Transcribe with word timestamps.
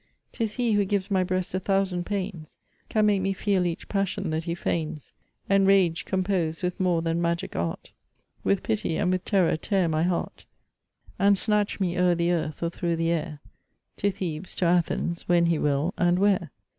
'Tis 0.31 0.55
he 0.55 0.71
who 0.71 0.83
gives 0.83 1.11
my 1.11 1.23
breast 1.23 1.53
a 1.53 1.59
thousand 1.59 2.07
pains: 2.07 2.57
Can 2.89 3.05
make 3.05 3.21
me 3.21 3.33
feel 3.33 3.67
each 3.67 3.87
passion 3.87 4.31
that 4.31 4.45
he 4.45 4.55
feigns; 4.55 5.13
Enrage 5.47 6.05
compose 6.05 6.63
with 6.63 6.79
more 6.79 7.03
than 7.03 7.21
magic 7.21 7.55
art, 7.55 7.91
With 8.43 8.63
pity 8.63 8.97
and 8.97 9.11
with 9.11 9.23
terror 9.23 9.55
tear 9.57 9.87
my 9.87 10.01
heart; 10.01 10.45
And 11.19 11.37
snatch 11.37 11.79
me 11.79 11.99
o'er 11.99 12.15
the 12.15 12.31
earth, 12.31 12.63
or 12.63 12.71
through 12.71 12.95
the 12.95 13.11
air, 13.11 13.41
To 13.97 14.09
Thebes, 14.09 14.55
to 14.55 14.65
Athens, 14.65 15.27
when 15.29 15.45
he 15.45 15.59
will, 15.59 15.93
and 15.99 16.17
where. 16.17 16.49